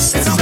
[0.00, 0.39] best.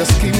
[0.00, 0.39] just keep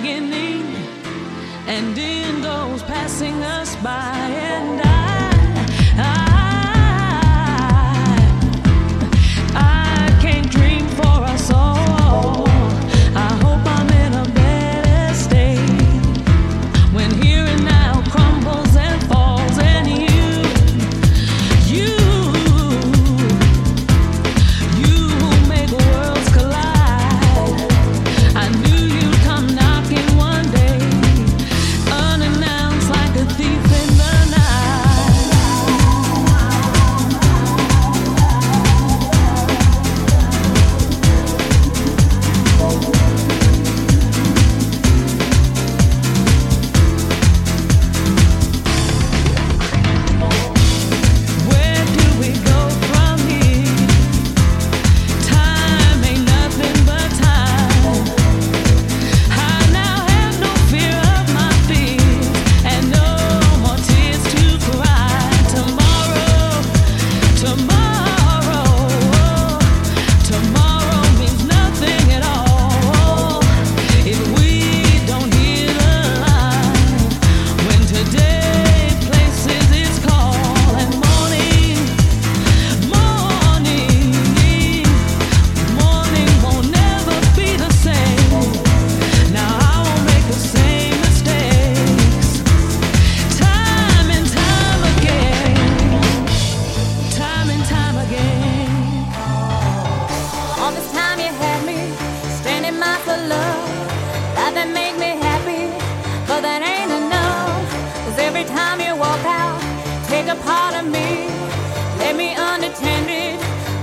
[0.00, 0.64] beginning
[1.66, 4.87] and in those passing us by and I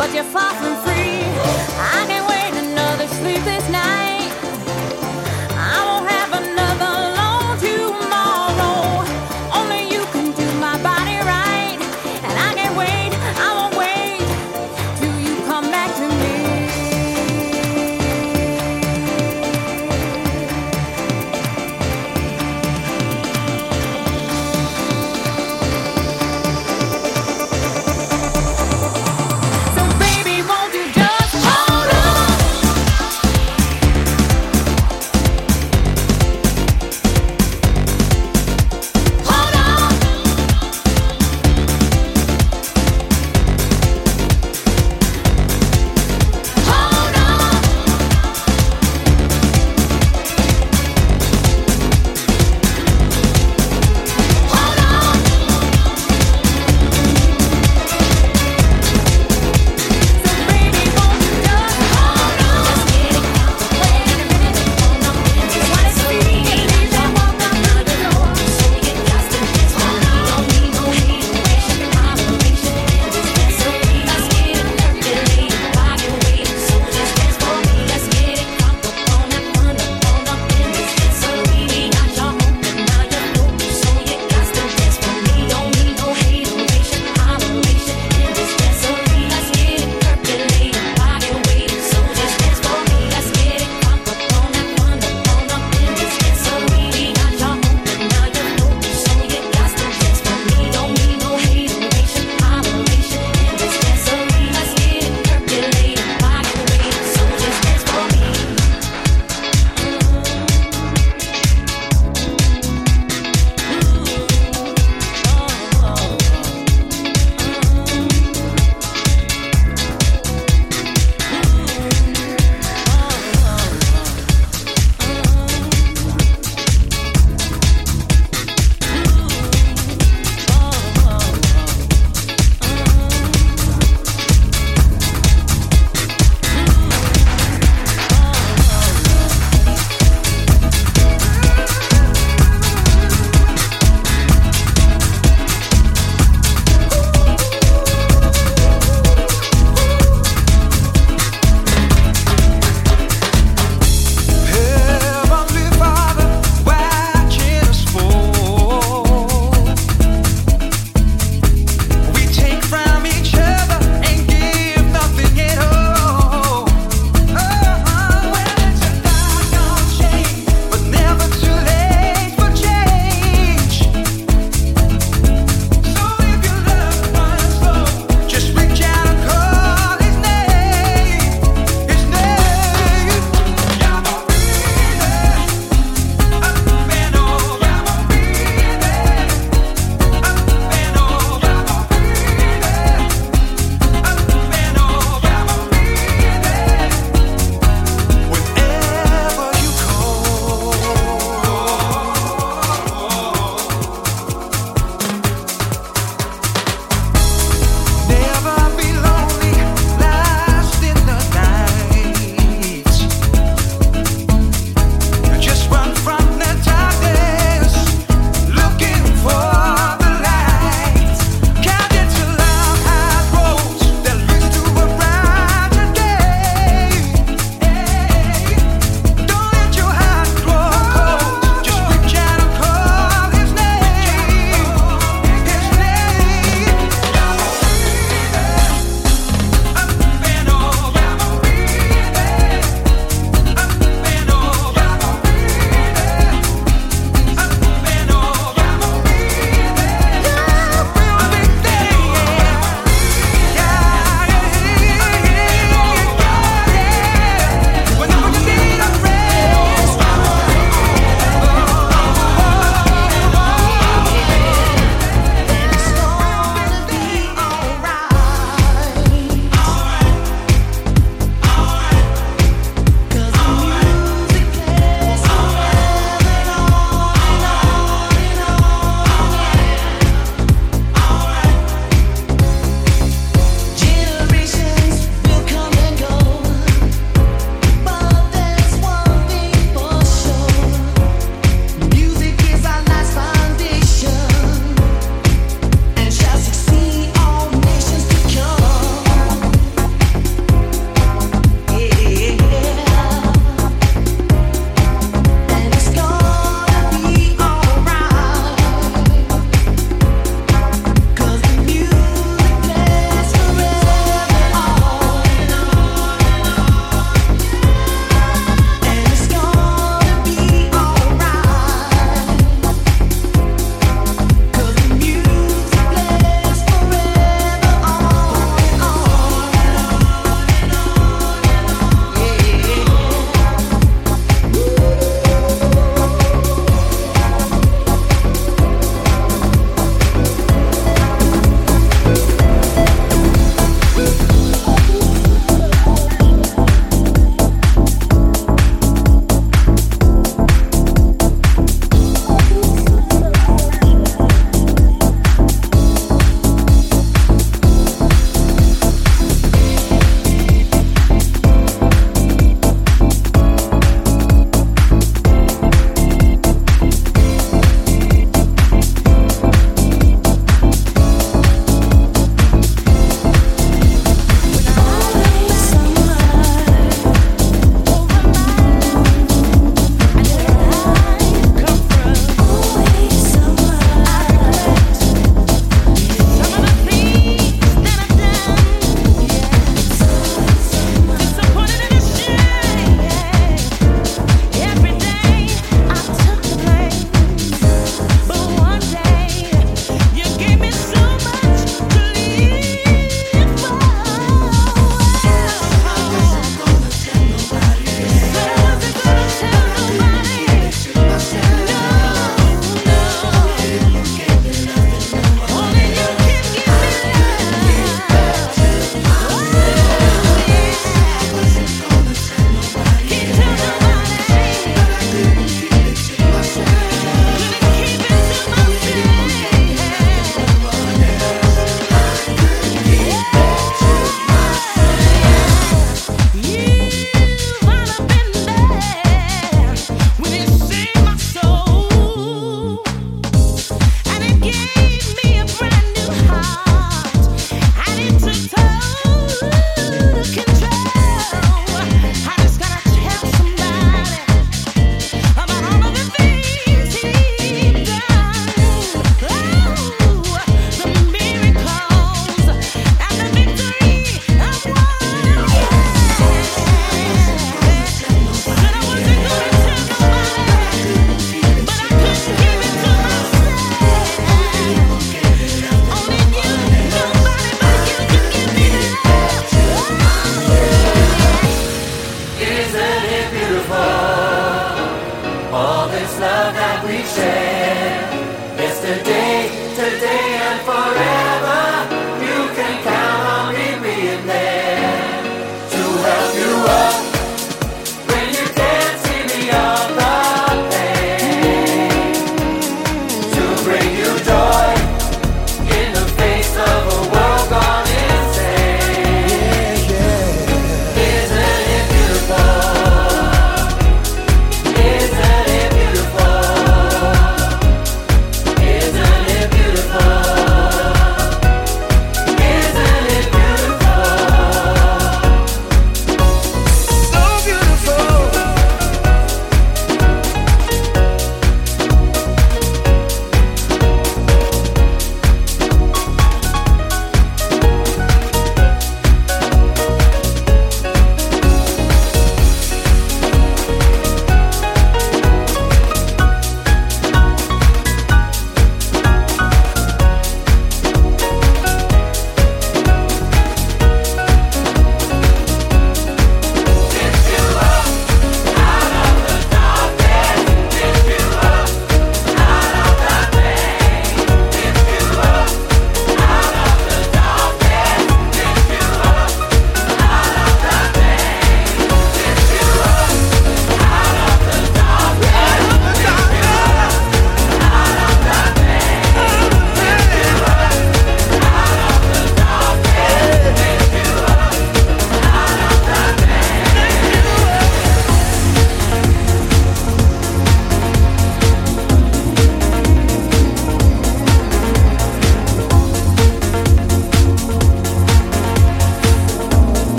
[0.00, 2.19] but you're far from free.